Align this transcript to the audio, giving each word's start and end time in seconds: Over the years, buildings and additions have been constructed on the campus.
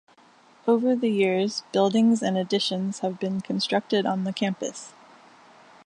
Over 0.67 0.95
the 0.95 1.11
years, 1.11 1.61
buildings 1.71 2.23
and 2.23 2.35
additions 2.35 3.01
have 3.01 3.19
been 3.19 3.39
constructed 3.39 4.03
on 4.07 4.23
the 4.23 4.33
campus. 4.33 4.93